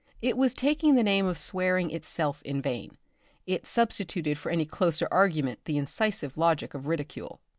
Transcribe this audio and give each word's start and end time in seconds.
It 0.19 0.35
was 0.35 0.55
taking 0.55 0.95
the 0.95 1.03
name 1.03 1.27
of 1.27 1.37
swearing 1.37 1.91
itself 1.91 2.41
in 2.41 2.59
vain. 2.59 2.97
It 3.45 3.67
substituted 3.67 4.35
for 4.35 4.49
any 4.51 4.65
closer 4.65 5.07
argument 5.11 5.59
the 5.65 5.77
incisive 5.77 6.39
logic 6.39 6.73
of 6.73 6.87
ridicule. 6.87 7.39